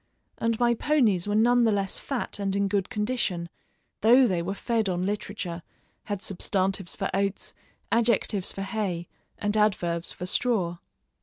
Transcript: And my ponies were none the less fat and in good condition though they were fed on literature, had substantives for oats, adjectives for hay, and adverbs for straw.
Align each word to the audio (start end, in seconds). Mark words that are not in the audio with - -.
And 0.39 0.59
my 0.59 0.73
ponies 0.73 1.27
were 1.27 1.35
none 1.35 1.63
the 1.63 1.71
less 1.71 1.99
fat 1.99 2.39
and 2.39 2.55
in 2.55 2.67
good 2.67 2.89
condition 2.89 3.49
though 3.99 4.25
they 4.25 4.41
were 4.41 4.55
fed 4.55 4.89
on 4.89 5.05
literature, 5.05 5.61
had 6.05 6.23
substantives 6.23 6.95
for 6.95 7.07
oats, 7.13 7.53
adjectives 7.91 8.51
for 8.51 8.63
hay, 8.63 9.07
and 9.37 9.55
adverbs 9.55 10.11
for 10.11 10.25
straw. 10.25 10.79